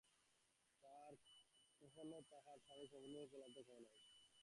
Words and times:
তখনো 1.81 2.17
তাহার 2.29 2.57
স্বামী 2.61 2.85
সম্পূর্ণরূপে 2.91 3.29
পলাতক 3.33 3.65
হয় 3.69 3.81
নাই। 3.85 3.95